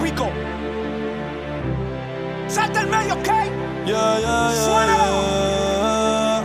épico. 0.00 0.28
Salta 2.48 2.80
el 2.80 2.88
medio, 2.88 3.14
¿ok? 3.14 3.28
Yeah, 3.86 4.18
yeah, 4.18 4.52
yeah. 4.52 6.42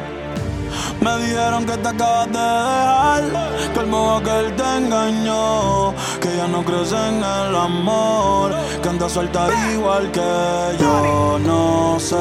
Me 1.01 1.17
dijeron 1.23 1.65
que 1.65 1.77
te 1.77 1.87
acabas 1.89 2.31
de 2.31 2.39
dejar, 2.39 3.23
que 3.73 3.79
el 3.79 3.87
modo 3.87 4.23
que 4.23 4.39
él 4.39 4.55
te 4.55 4.77
engañó, 4.77 5.93
que 6.19 6.35
ya 6.35 6.47
no 6.47 6.63
crees 6.63 6.91
en 6.91 7.17
el 7.17 7.55
amor, 7.55 8.55
que 8.81 8.89
anda 8.89 9.07
suelta 9.07 9.47
igual 9.71 10.09
que 10.11 10.21
yo. 10.79 11.37
No 11.45 11.99
sé, 11.99 12.15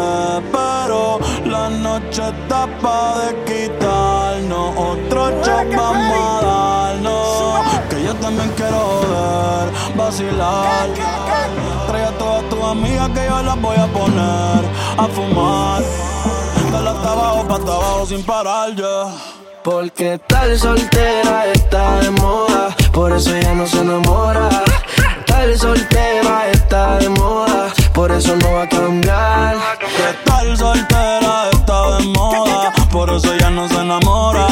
pero 0.52 1.18
la 1.46 1.70
noche 1.70 2.22
está 2.28 2.66
pa' 2.82 3.20
de 3.20 3.44
quitarnos, 3.44 4.76
otro 4.76 5.30
shot 5.42 5.74
vamos 5.74 6.42
a 6.42 6.46
darnos, 6.46 7.64
que 7.88 8.02
yo 8.02 8.14
también 8.16 8.50
quiero 8.56 9.00
ver, 9.00 9.72
vacilar. 9.96 10.88
Trae 11.86 12.04
a 12.04 12.10
todas 12.18 12.48
tus 12.48 12.62
amigas 12.64 13.08
que 13.10 13.26
yo 13.26 13.42
las 13.42 13.60
voy 13.60 13.76
a 13.76 13.86
poner 13.86 14.64
a 14.96 15.06
fumar. 15.14 15.82
Dale 16.72 16.90
hasta 16.90 17.12
abajo, 17.12 17.48
pa' 17.48 17.54
hasta 17.56 17.72
abajo 17.72 18.06
sin 18.06 18.22
parar 18.24 18.74
ya. 18.74 19.06
Porque 19.62 20.18
tal 20.26 20.58
soltera 20.58 21.46
está 21.52 22.00
de 22.00 22.10
moda, 22.10 22.74
por 22.92 23.12
eso 23.12 23.30
ya 23.36 23.54
no 23.54 23.66
se 23.66 23.80
enamora. 23.80 24.48
Tal 25.26 25.58
soltera 25.58 26.50
está 26.52 26.98
de 26.98 27.08
moda, 27.08 27.72
por 27.92 28.10
eso 28.12 28.36
no 28.36 28.52
va 28.52 28.62
a 28.62 28.68
cambiar. 28.68 29.56
Que 29.78 30.30
tal 30.30 30.56
soltera 30.56 31.50
está 31.50 31.98
de 31.98 32.06
moda, 32.08 32.72
por 32.90 33.10
eso 33.10 33.34
ya 33.36 33.50
no 33.50 33.68
se 33.68 33.80
enamora. 33.80 34.46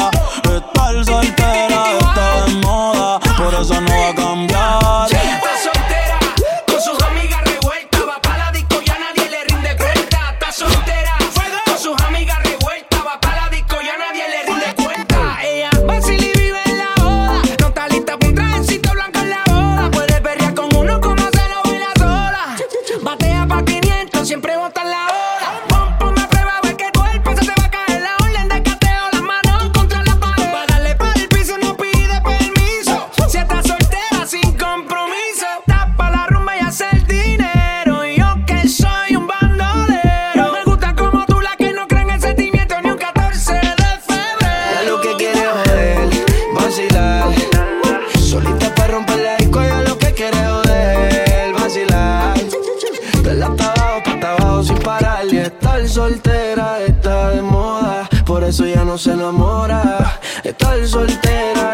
Estar 0.55 1.05
soltera 1.05 1.97
está 1.99 2.45
de 2.45 2.53
moda, 2.65 3.19
por 3.37 3.53
eso 3.53 3.81
no 3.81 3.89
va 3.89 4.09
a 4.09 4.12
se 58.97 59.11
enamora. 59.11 60.19
Estar 60.43 60.85
soltera 60.87 61.72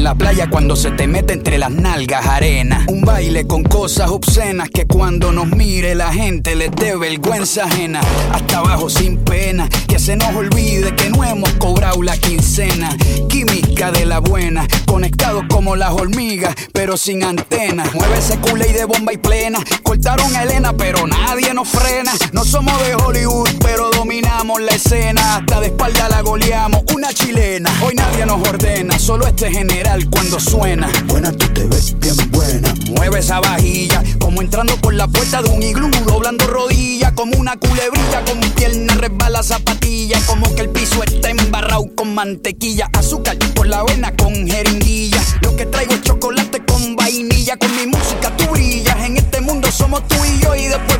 en 0.00 0.04
la 0.04 0.14
playa 0.14 0.48
cuando 0.48 0.76
se 0.76 0.92
te 0.92 1.06
mete 1.06 1.34
entre 1.34 1.58
las 1.58 1.70
nalgas 1.70 2.24
arena. 2.24 2.86
Un 2.88 3.02
baile 3.02 3.46
con 3.46 3.62
cosas 3.62 4.10
obscenas 4.10 4.70
que 4.70 4.86
cuando 4.86 5.30
nos 5.30 5.48
mire 5.48 5.94
la 5.94 6.10
gente 6.10 6.54
les 6.54 6.70
dé 6.70 6.96
vergüenza 6.96 7.64
ajena. 7.64 8.00
Hasta 8.32 8.60
abajo 8.60 8.88
sin 8.88 9.18
pena, 9.18 9.68
que 9.88 9.98
se 9.98 10.16
nos 10.16 10.34
olvide 10.34 10.96
que 10.96 11.10
no 11.10 11.22
hemos 11.22 11.52
cobrado 11.54 12.02
la 12.02 12.16
quincena. 12.16 12.96
Química 13.28 13.90
de 13.90 14.06
la 14.06 14.20
buena, 14.20 14.66
conectados 14.86 15.44
como 15.50 15.76
las 15.76 15.92
hormigas, 15.92 16.54
pero 16.72 16.96
sin 16.96 17.22
antenas. 17.22 17.92
Mueve 17.92 18.18
ese 18.18 18.38
culé 18.38 18.70
y 18.70 18.72
de 18.72 18.86
bomba 18.86 19.12
y 19.12 19.18
plena. 19.18 19.58
Cortaron 19.82 20.34
a 20.34 20.44
Elena, 20.44 20.72
pero 20.72 21.06
nadie 21.06 21.52
nos 21.52 21.68
frena. 21.68 22.12
No 22.32 22.44
somos 22.46 22.74
de 22.86 22.94
Hollywood, 22.94 23.50
pero 23.60 23.90
dominamos 23.90 24.62
la 24.62 24.72
escena. 24.72 25.36
Hasta 25.36 25.60
de 25.60 25.66
espalda 25.66 26.08
la 26.08 26.22
goleamos, 26.22 26.84
una 26.94 27.12
chilena. 27.12 27.70
Hoy 27.84 27.94
nadie 27.94 28.24
nos 28.24 28.48
ordena, 28.48 28.98
solo 28.98 29.26
este 29.26 29.50
general 29.50 29.89
cuando 30.10 30.38
suena. 30.38 30.88
Buena, 31.06 31.32
tú 31.32 31.46
te 31.48 31.64
ves 31.64 31.98
bien 31.98 32.14
buena. 32.30 32.72
Mueve 32.90 33.18
esa 33.18 33.40
vajilla, 33.40 34.02
como 34.20 34.40
entrando 34.40 34.76
por 34.76 34.94
la 34.94 35.08
puerta 35.08 35.42
de 35.42 35.48
un 35.48 35.62
iglú, 35.62 35.90
doblando 36.06 36.46
rodillas, 36.46 37.12
como 37.12 37.36
una 37.36 37.56
culebrilla, 37.56 38.24
con 38.24 38.40
pierna 38.52 38.94
resbala 38.94 39.42
zapatilla, 39.42 40.20
como 40.26 40.54
que 40.54 40.62
el 40.62 40.68
piso 40.70 41.02
está 41.02 41.30
embarrado 41.30 41.86
con 41.96 42.14
mantequilla, 42.14 42.88
azúcar 42.92 43.36
por 43.54 43.66
la 43.66 43.80
avena 43.80 44.14
con 44.16 44.32
jeringuilla. 44.46 45.20
Lo 45.42 45.56
que 45.56 45.66
traigo 45.66 45.94
es 45.94 46.02
chocolate 46.02 46.64
con 46.64 46.94
vainilla, 46.94 47.56
con 47.56 47.74
mi 47.74 47.86
música 47.86 48.30
tú 48.36 48.46
brillas. 48.52 48.96
En 49.04 49.16
este 49.16 49.40
mundo 49.40 49.72
somos 49.72 50.06
tú 50.06 50.16
y 50.24 50.40
yo 50.40 50.54
y 50.54 50.66
después 50.66 50.99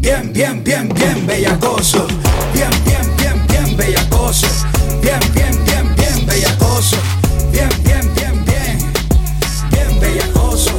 Bien, 0.00 0.32
bien, 0.32 0.64
bien, 0.64 0.88
bien 0.88 1.26
bellacoso. 1.26 2.06
Bien, 2.54 2.70
bien, 2.86 3.16
bien, 3.18 3.46
bien 3.46 3.76
bellacoso. 3.76 4.46
Bien, 5.02 5.20
bien, 5.34 5.64
bien, 5.66 5.94
bien 5.94 6.26
bellacoso. 6.26 6.96
Bien, 7.52 7.68
bien, 7.84 8.14
bien, 8.14 8.44
bien. 8.46 8.92
Bien 9.70 10.00
bellacoso. 10.00 10.70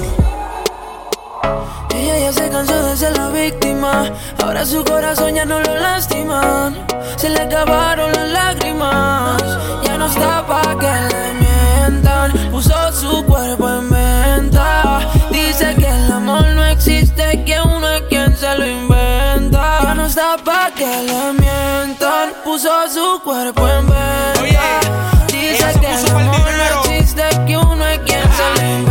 Ella 1.94 2.20
ya 2.20 2.34
se 2.34 2.50
cansó 2.50 2.84
de 2.84 2.98
ser 2.98 3.16
la 3.16 3.30
víctima. 3.30 4.12
Ahora 4.44 4.66
su 4.66 4.84
corazón 4.84 5.36
ya 5.36 5.46
no 5.46 5.60
lo 5.60 5.76
lastiman. 5.76 6.84
Se 7.18 7.30
le 7.30 7.42
acabaron 7.42 8.12
las 8.14 8.28
lágrimas. 8.28 9.44
Ya 9.84 9.98
no 10.00 10.08
está 10.08 10.48
pa' 10.48 10.76
que 10.80 11.16
le 11.16 11.34
mientan. 11.36 12.32
Puso 12.50 12.92
su 12.92 13.24
cuerpo 13.26 13.70
en 13.70 13.91
le 21.12 21.34
mientan. 21.34 22.34
Puso 22.44 22.70
su 22.94 23.22
cuerpo 23.24 23.68
en 23.68 23.88
venta. 23.88 24.82
Dice 25.28 25.80
que 25.80 25.94
el 25.94 26.10
amor 26.12 26.50
no 26.58 26.84
existe, 26.92 27.24
que 27.46 27.58
uno 27.58 27.86
es 27.88 28.00
quien 28.00 28.22
se 28.22 28.62
lo 28.62 28.68
Y 28.68 28.72
inventa. 28.72 28.91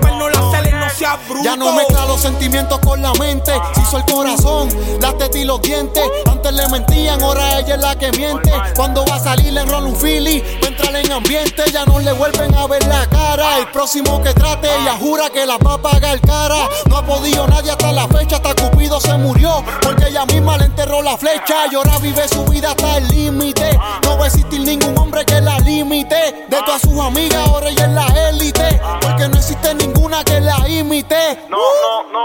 Ya 1.43 1.55
no 1.55 1.73
mezcla 1.73 2.05
los 2.05 2.21
sentimientos 2.21 2.79
con 2.79 3.01
la 3.01 3.11
mente. 3.13 3.51
Se 3.73 3.81
hizo 3.81 3.97
el 3.97 4.05
corazón, 4.05 4.69
las 5.01 5.17
tetas 5.17 5.35
y 5.35 5.45
los 5.45 5.59
dientes. 5.59 6.03
Antes 6.29 6.53
le 6.53 6.67
mentían, 6.69 7.19
ahora 7.23 7.57
ella 7.59 7.73
es 7.73 7.81
la 7.81 7.97
que 7.97 8.11
miente. 8.11 8.51
Cuando 8.75 9.03
va 9.07 9.15
a 9.15 9.19
salir 9.19 9.57
en 9.57 9.67
roll 9.67 9.85
un 9.85 9.95
Philly, 9.95 10.41
va 10.61 10.67
a 10.67 10.69
entrar 10.69 10.95
en 10.95 11.11
ambiente. 11.11 11.63
Ya 11.71 11.85
no 11.85 11.99
le 11.99 12.11
vuelven 12.11 12.53
a 12.53 12.67
ver 12.67 12.85
la 12.85 13.07
cara. 13.07 13.57
El 13.57 13.67
próximo 13.69 14.21
que 14.21 14.31
trate, 14.35 14.67
ella 14.67 14.95
jura 14.99 15.31
que 15.31 15.43
la 15.47 15.57
va 15.57 15.73
a 15.73 15.81
pagar 15.81 16.21
cara. 16.21 16.69
No 16.87 16.97
ha 16.97 17.05
podido 17.05 17.47
nadie 17.47 17.71
hasta 17.71 17.91
la 17.91 18.07
fecha, 18.07 18.35
hasta 18.35 18.53
Cupido 18.53 19.01
se 19.01 19.17
murió. 19.17 19.63
Porque 19.81 20.09
ella 20.09 20.27
misma 20.27 20.57
le 20.57 20.65
enterró 20.65 21.01
la 21.01 21.17
flecha. 21.17 21.65
Y 21.71 21.75
ahora 21.75 21.97
vive 21.97 22.27
su 22.27 22.45
vida 22.45 22.69
hasta 22.69 22.97
el 22.97 23.07
límite. 23.07 23.71
No 24.03 24.19
va 24.19 24.25
a 24.25 24.27
existir 24.27 24.61
ningún 24.61 24.95
hombre 24.99 25.25
que 25.25 25.41
la 25.41 25.57
limite. 25.61 26.45
De 26.47 26.57
todas 26.63 26.81
sus 26.81 26.99
amigas, 26.99 27.47
ahora 27.47 27.69
ella 27.69 27.85
es 27.85 27.91
la 27.91 28.29
élite. 28.29 28.79
Porque 29.01 29.27
no 29.29 29.37
existe 29.39 29.73
ninguna 29.73 30.23
que 30.23 30.39
la 30.39 30.69
imite. 30.69 30.90
No, 30.91 31.57
no, 31.57 32.11
no, 32.11 32.19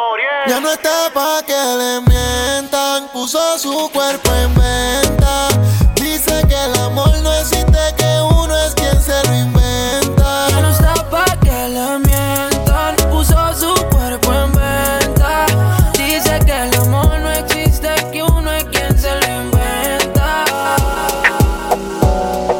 Ya 0.48 0.58
no 0.58 0.72
está 0.72 1.08
pa' 1.14 1.40
que 1.46 1.52
le 1.52 2.00
mientan. 2.00 3.06
Puso 3.12 3.38
su 3.60 3.88
cuerpo 3.92 4.28
en 4.42 4.52
venta. 4.54 5.48
Dice 5.94 6.42
que 6.48 6.64
el 6.64 6.76
amor 6.80 7.16
no 7.22 7.32
existe, 7.34 7.78
que 7.96 8.20
uno 8.28 8.56
es 8.66 8.74
quien 8.74 9.00
se 9.00 9.22
lo 9.28 9.34
inventa. 9.36 10.48
Ya 10.48 10.60
no 10.60 10.70
está 10.70 10.94
pa' 11.08 11.38
que 11.44 11.68
le 11.68 11.98
mientan. 12.00 12.96
Puso 13.08 13.36
su 13.54 13.72
cuerpo 13.86 14.34
en 14.34 14.52
venta. 14.52 15.46
Dice 15.92 16.36
que 16.44 16.62
el 16.64 16.74
amor 16.74 17.20
no 17.20 17.30
existe, 17.30 17.88
que 18.10 18.24
uno 18.24 18.50
es 18.50 18.64
quien 18.64 18.98
se 18.98 19.14
lo 19.14 19.26
inventa. 19.42 20.44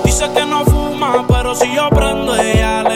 Dice 0.05 0.31
que 0.33 0.47
no 0.47 0.65
fuma, 0.67 1.27
pero 1.27 1.53
si 1.57 1.75
yo 1.75 1.91
prendo, 1.91 2.37
ella 2.37 2.85
le 2.85 2.96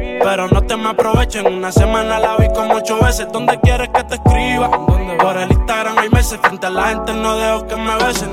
Pero 0.23 0.47
no 0.47 0.61
te 0.61 0.75
me 0.77 0.89
aprovechen. 0.89 1.47
Una 1.47 1.71
semana 1.71 2.19
la 2.19 2.37
vi 2.37 2.47
como 2.53 2.75
ocho 2.75 2.99
veces. 2.99 3.27
¿Dónde 3.31 3.59
quieres 3.59 3.89
que 3.89 4.03
te 4.03 4.15
escriba? 4.15 4.69
Por 4.69 5.37
el 5.37 5.51
Instagram 5.51 5.97
hay 5.97 6.09
meses. 6.09 6.39
Frente 6.41 6.67
a 6.67 6.69
la 6.69 6.87
gente 6.89 7.13
no 7.13 7.37
dejo 7.37 7.67
que 7.67 7.75
me 7.75 7.95
besen. 8.03 8.29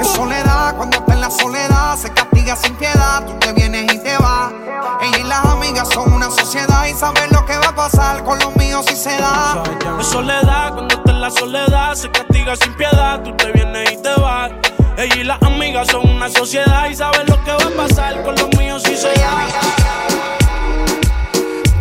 Es 0.00 0.08
soledad, 0.08 0.74
cuando 0.76 0.96
está 0.96 1.12
en 1.14 1.20
la 1.20 1.30
soledad, 1.30 1.96
se 1.96 2.10
castiga 2.12 2.56
sin 2.56 2.74
piedad, 2.74 3.24
tú 3.24 3.38
te 3.38 3.52
vienes 3.52 3.92
y 3.92 3.98
te 3.98 4.16
vas. 4.16 4.52
Ella 5.00 5.18
y 5.18 5.24
las 5.24 5.44
amigas 5.44 5.88
son 5.90 6.12
una 6.12 6.30
sociedad 6.30 6.86
y 6.86 6.94
saben 6.94 7.30
lo 7.30 7.44
que 7.46 7.56
va 7.58 7.68
a 7.68 7.74
pasar 7.74 8.24
con 8.24 8.38
los 8.40 8.56
míos 8.56 8.84
si 8.88 8.96
se 8.96 9.16
da. 9.18 9.62
Es 10.00 10.06
soledad, 10.06 10.72
cuando 10.74 10.94
está 10.94 11.10
en 11.12 11.20
la 11.20 11.30
soledad, 11.30 11.94
se 11.94 12.10
castiga 12.10 12.56
sin 12.56 12.74
piedad, 12.74 13.22
tú 13.22 13.36
te 13.36 13.52
vienes 13.52 13.92
y 13.92 13.96
te 13.98 14.14
vas. 14.20 14.50
Ella 14.96 15.16
y 15.16 15.24
las 15.24 15.40
amigas 15.42 15.86
son 15.88 16.08
una 16.08 16.28
sociedad 16.28 16.88
y 16.88 16.94
saben 16.94 17.26
lo 17.26 17.42
que 17.44 17.52
va 17.52 17.82
a 17.82 17.86
pasar 17.86 18.22
con 18.22 18.34
los 18.34 18.48
míos 18.56 18.82
si 18.84 18.96
se 18.96 19.12
da. 19.14 20.11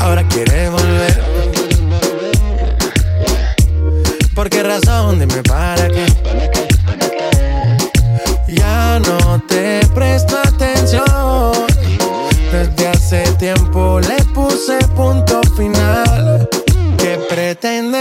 Ahora 0.02 0.28
quiere 0.28 0.70
volver. 0.70 1.24
¿Por 4.34 4.50
qué 4.50 4.64
razón? 4.64 5.20
Dime 5.20 5.44
para 5.44 5.88
qué. 5.88 6.06
Ya 8.48 9.00
no 9.00 9.42
te 9.48 9.86
presto 9.94 10.38
atención. 10.38 11.06
Desde 12.52 12.88
hace 12.88 13.32
tiempo 13.34 14.00
le 14.00 14.24
puse 14.34 14.80
punto 14.96 15.42
final. 15.56 16.50
¿Qué 16.98 17.20
pretendes 17.30 18.01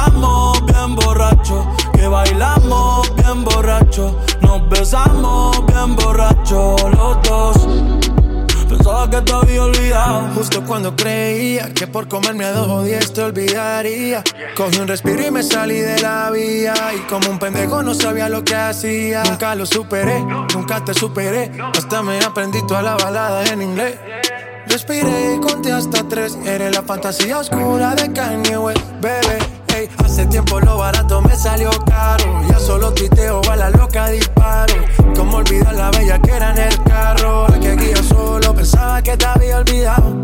Justo 10.35 10.63
cuando 10.65 10.95
creía 10.95 11.73
que 11.73 11.85
por 11.85 12.07
comerme 12.07 12.45
a 12.45 12.51
dos 12.51 12.67
o 12.67 13.13
te 13.13 13.21
olvidaría. 13.21 14.23
Cogí 14.55 14.79
un 14.79 14.87
respiro 14.87 15.21
y 15.25 15.29
me 15.29 15.43
salí 15.43 15.79
de 15.79 15.99
la 16.01 16.31
vía. 16.31 16.73
Y 16.95 16.99
como 17.01 17.29
un 17.29 17.37
pendejo 17.37 17.83
no 17.83 17.93
sabía 17.93 18.27
lo 18.27 18.43
que 18.43 18.55
hacía. 18.55 19.23
Nunca 19.23 19.53
lo 19.55 19.65
superé, 19.65 20.21
nunca 20.53 20.83
te 20.83 20.93
superé. 20.93 21.51
Hasta 21.77 22.01
me 22.01 22.19
aprendí 22.19 22.65
toda 22.65 22.81
la 22.81 22.95
balada 22.95 23.45
en 23.45 23.61
inglés. 23.61 23.99
Respiré 24.67 25.35
y 25.35 25.39
conté 25.39 25.71
hasta 25.71 26.07
tres. 26.07 26.37
Eres 26.45 26.73
la 26.73 26.81
fantasía 26.81 27.37
oscura 27.37 27.93
de 27.93 28.11
Kanye 28.11 28.57
West, 28.57 28.81
bebé. 29.01 29.37
Hey, 29.67 29.89
hace 30.03 30.25
tiempo 30.25 30.59
lo 30.59 30.77
barato 30.77 31.21
me 31.21 31.35
salió 31.35 31.69
caro. 31.85 32.41
Ya 32.49 32.57
solo 32.57 32.93
titeo, 32.93 33.41
a 33.49 33.55
la 33.55 33.69
loca 33.69 34.07
disparo. 34.09 34.73
Como 35.15 35.37
olvidar 35.37 35.75
la 35.75 35.91
bella 35.91 36.19
que 36.19 36.31
era 36.31 36.51
en 36.51 36.57
el 36.57 36.83
carro 36.83 37.50
que 39.03 39.17
te 39.17 39.25
había 39.25 39.57
olvidado. 39.57 40.15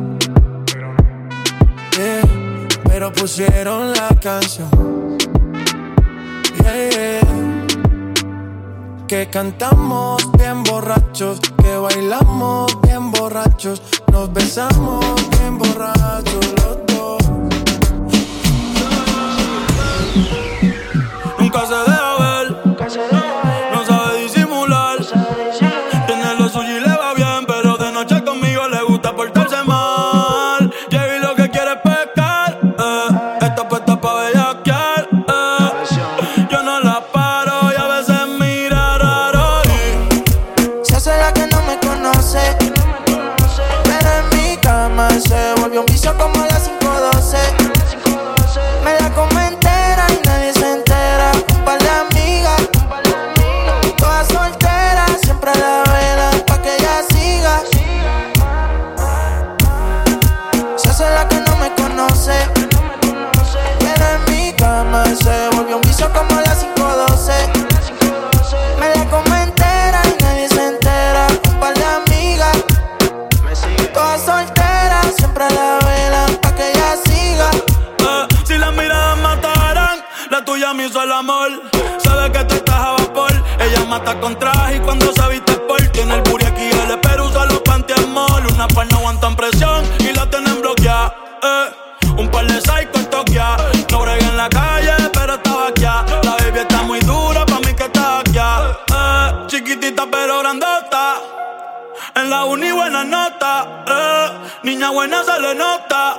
Pero 0.65 2.21
no. 2.21 2.67
Pero 2.85 3.11
pusieron 3.11 3.93
la 3.93 4.09
canción. 4.21 4.69
Yeah. 6.61 7.21
Que 9.07 9.29
cantamos 9.29 10.31
bien 10.33 10.63
borrachos, 10.63 11.39
que 11.63 11.77
bailamos 11.77 12.79
bien 12.81 13.09
borrachos, 13.11 13.81
nos 14.11 14.33
besamos 14.33 15.15
bien 15.39 15.57
borrachos 15.57 16.86
puerta 29.15 29.33
por 29.33 29.36
Niña 104.67 104.89
buena 104.89 105.23
se 105.23 105.39
le 105.39 105.55
nota, 105.55 106.17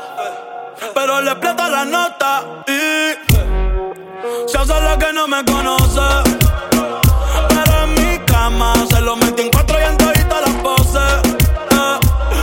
pero 0.95 1.21
le 1.21 1.33
explota 1.33 1.69
la 1.69 1.85
nota. 1.85 2.45
Si 4.47 4.57
hace 4.57 4.81
la 4.81 4.97
que 4.97 5.13
no 5.13 5.29
me 5.29 5.45
conoce, 5.45 6.01
pero 7.51 7.83
en 7.85 7.93
mi 7.93 8.19
cama 8.25 8.73
se 8.89 9.03
lo 9.03 9.17
metí 9.17 9.43
en 9.43 9.51
cuatro 9.51 9.79
y 9.79 9.83
en 9.83 9.99
dos 9.99 10.13
y 10.19 10.25
tal, 10.25 10.45
la 10.47 10.63
pose. 10.63 10.99
Eh, 11.73 11.99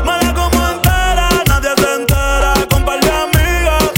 Mala 0.06 0.32
como 0.36 0.68
entera, 0.70 1.28
nadie 1.48 1.72
se 1.76 1.94
entera. 1.96 2.54
Comparte 2.70 3.10
amigas, 3.10 3.92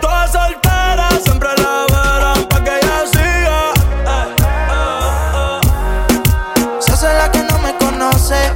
todas 0.00 0.30
solteras, 0.30 1.20
siempre 1.24 1.48
la 1.56 1.86
vera, 1.90 2.34
pa' 2.48 2.62
que 2.62 2.70
ella 2.78 3.06
siga. 3.12 3.72
Eh, 4.06 4.36
eh, 5.34 5.60
si 6.78 6.92
hace 6.92 7.12
la 7.12 7.28
que 7.32 7.42
no 7.42 7.58
me 7.58 7.74
conoce, 7.76 8.52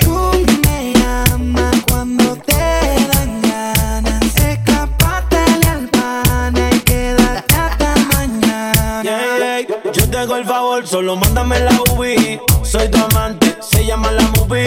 Tú 0.00 0.46
me 0.64 0.92
llamas 0.94 1.74
cuando 1.88 2.36
te 2.36 2.54
dan 2.54 3.42
ganas. 3.42 4.36
Escapátele 4.36 5.66
al 5.66 5.88
pana 5.88 6.70
y 6.72 6.78
quédate 6.80 7.54
hasta 7.54 7.94
mañana. 8.12 9.02
Yeah, 9.02 9.60
yeah. 9.60 9.92
Yo 9.92 10.10
te 10.10 10.18
hago 10.18 10.36
el 10.36 10.44
favor, 10.44 10.86
solo 10.86 11.16
mándame 11.16 11.58
la 11.60 11.72
UV. 11.90 12.40
Soy 12.62 12.88
tu 12.90 12.98
amante, 12.98 13.56
se 13.60 13.84
llama 13.84 14.10
la 14.12 14.22
movie 14.36 14.65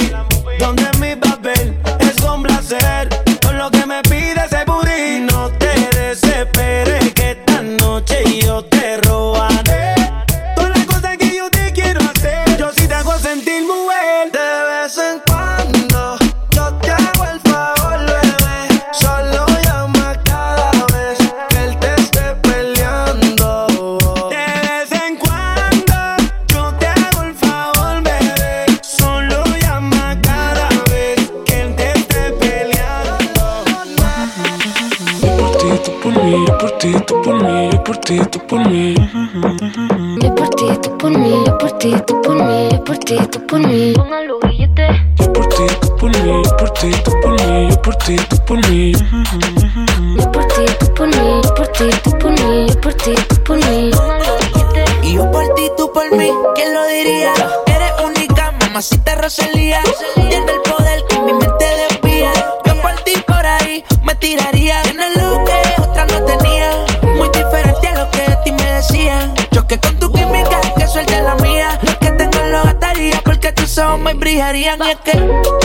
Y 55.01 55.13
yo 55.13 55.31
por 55.31 55.55
ti, 55.55 55.71
tú 55.75 55.91
por 55.91 56.11
mí, 56.15 56.31
¿quién 56.53 56.71
lo 56.71 56.85
diría? 56.85 57.33
Eres 57.65 57.93
única, 58.05 58.51
mamacita 58.51 59.15
Rosalía. 59.15 59.81
Tiene 60.13 60.51
el 60.51 60.61
poder 60.61 61.03
que 61.09 61.19
mi 61.19 61.33
mente 61.33 61.65
desvía. 61.65 62.31
Yo 62.65 62.79
por 62.79 62.93
ti 63.03 63.13
por 63.25 63.43
ahí 63.43 63.83
me 64.03 64.13
tiraría. 64.15 64.83
Tienes 64.83 65.15
lo 65.15 65.43
que 65.45 65.81
otra 65.81 66.05
no 66.05 66.25
tenía. 66.25 66.85
Muy 67.15 67.27
diferente 67.29 67.87
a 67.87 67.95
lo 67.95 68.11
que 68.11 68.21
de 68.21 68.35
ti 68.43 68.51
me 68.51 68.71
decían. 68.71 69.33
Choque 69.51 69.79
con 69.79 69.97
tu 69.97 70.11
química, 70.11 70.61
que 70.77 70.85
suelte 70.85 71.19
la 71.19 71.33
mía. 71.37 71.79
Lo 71.81 71.97
que 71.97 72.11
tengo 72.11 72.39
lo 72.51 72.63
gastaría 72.63 73.19
porque 73.25 73.51
tus 73.51 73.79
ojos 73.79 73.99
me 73.99 74.13
brillarían. 74.13 74.79
Y 74.85 74.91
es 74.91 74.97
que, 74.97 75.13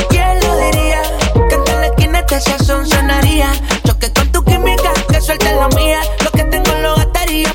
¿quién 0.08 0.40
lo 0.40 0.56
diría? 0.56 1.02
Que 1.50 1.54
en 1.56 1.80
la 1.80 1.86
esquina 1.88 2.18
este 2.20 2.40
sazón 2.40 2.86
sonaría. 2.86 3.52
Choque 3.86 4.10
con 4.10 4.32
tu 4.32 4.42
química, 4.42 4.90
que 5.10 5.20
suelte 5.20 5.54
la 5.54 5.68
mía. 5.68 6.00
Lo 6.24 6.30
que 6.30 6.44
tengo 6.44 6.72
lo 6.80 6.88
gastaría 6.94 7.03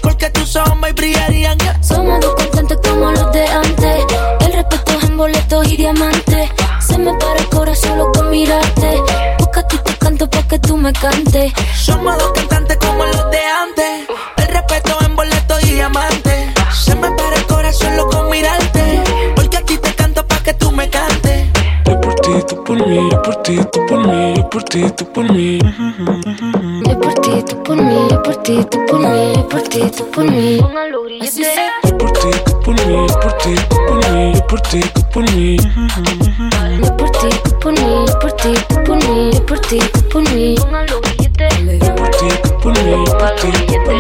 porque 0.02 0.30
tus 0.32 0.56
ojos 0.56 0.78
me 0.78 0.92
brillarían. 0.92 1.58
Somos 1.82 2.20
dos 2.20 2.36
constantes 2.36 2.78
como 2.84 3.12
los 3.12 3.32
de 3.32 3.48
antes. 3.48 4.06
El 4.42 4.54
respeto 4.54 4.92
es 4.98 5.04
en 5.06 5.18
boletos 5.18 5.72
y 5.72 5.78
diamantes. 5.78 6.50
Se 6.86 6.98
me 6.98 7.13
para 7.13 7.39
el 7.39 7.48
corazón 7.50 7.89
solo 7.89 8.12
con 8.12 8.30
mirarte. 8.30 9.02
Busca 9.38 9.65
ti 9.68 9.78
te 9.84 9.94
canto 9.98 10.30
pa' 10.30 10.44
que 10.44 10.60
tú 10.60 10.76
me 10.76 10.92
cantes. 10.92 11.54
Somos 11.76 12.18
dos 12.18 12.32
cantantes 12.34 12.78
como 12.78 13.06
los 13.06 13.32
de 13.32 13.39
antes. 13.39 14.08
El 14.38 14.48
respeto 14.48 14.98
en 15.06 15.15
boleto 15.15 15.60
y 15.62 15.70
diamante. 15.72 16.54
Se 16.74 16.96
me 16.96 17.12
para 17.12 17.36
el 17.36 17.46
corazón 17.46 17.96
loco 17.96 18.18
con 18.18 18.30
mirarte. 18.30 19.04
Porque 19.36 19.58
a 19.58 19.62
ti 19.62 19.78
te 19.78 19.94
canto 19.96 20.26
pa' 20.28 20.44
que 20.44 20.54
tú 20.56 20.72
me 20.72 20.89
cantes. 20.89 21.48
Yo 21.86 22.02
por 22.02 22.15
ti, 22.15 22.32
tú 22.48 22.63
por 22.63 22.88
mí, 22.88 23.10
yo 23.12 23.22
por 23.22 23.36
ti, 23.44 23.60
tú 23.72 23.86
por 23.88 24.08
mí, 24.08 24.34
yo 24.36 24.50
por 24.50 24.63
ti, 24.63 24.92
tú 24.98 25.06
por 25.13 25.32
mí. 25.32 25.60
Yo 26.86 27.00
por 27.00 27.13
ti, 27.15 27.44
tú 27.48 27.63
por 27.63 27.82
mí, 27.82 28.09
por 28.30 28.44
ti, 28.44 28.63
tú 28.70 28.86
por 28.86 29.00
mí, 29.00 29.46
por 29.50 29.62
ti, 29.63 29.82
tú 29.98 30.06
por 30.12 30.24
mí. 30.24 30.60
Por 30.62 30.70
mí, 30.70 30.82
yo 30.92 31.98
por 31.98 32.12
ti, 32.12 32.30
tú 32.46 32.60
por 32.62 34.12
mí, 34.12 34.34
por 34.48 34.62
ti, 34.62 34.82
tú 34.94 35.02
por 35.12 35.32
mí. 35.32 35.58
Yo 36.80 36.98
por 36.98 37.10
ti, 37.10 37.30
tú 37.44 37.60
por 37.60 37.74
mí, 37.74 38.06
yo 38.06 38.20
por 38.20 38.32
ti, 38.34 38.54
tú 38.68 38.84
por 38.84 38.98
mí, 38.98 39.32
por 39.48 39.60
ti, 39.62 39.80
tú 39.80 40.10
por 40.10 40.22
mí. 40.30 40.56
Por 40.58 40.80
ti, 40.80 40.80
tú 40.80 40.89
por 40.89 41.20
mí, 41.20 41.29
por 41.39 42.10
ti, 42.12 42.28
por 42.62 42.84
mí, 42.84 43.06
por 43.17 43.36
ti, 43.36 43.47
por. 43.86 43.99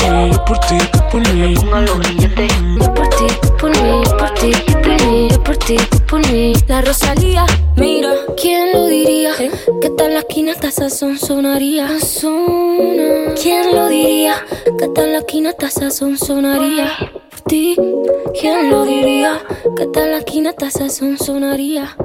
Yo 5.29 5.43
por 5.43 5.57
ti, 5.57 5.77
por 6.09 6.31
mí. 6.31 6.53
La 6.67 6.81
Rosalía, 6.81 7.45
mira, 7.75 8.11
¿quién 8.39 8.73
lo 8.73 8.87
diría? 8.87 9.31
Que 9.81 9.89
tal 9.91 10.13
la 10.13 10.19
esquina 10.19 10.51
hasta 10.51 10.71
sazón 10.71 11.17
sonaría. 11.17 11.87
Sazona. 11.99 13.33
¿Quién 13.41 13.75
lo 13.75 13.87
diría? 13.87 14.35
Que 14.77 14.87
tal 14.89 15.13
la 15.13 15.19
esquina 15.19 15.51
hasta 15.51 15.69
sazón 15.69 16.17
sonaría. 16.17 16.91
Por 17.29 17.41
ti, 17.41 17.75
¿quién 18.39 18.69
lo 18.69 18.83
diría? 18.83 19.41
Que 19.77 19.85
tal 19.87 20.11
la 20.11 20.17
esquina 20.17 20.53
sazón 20.69 21.17
sonaría. 21.17 21.95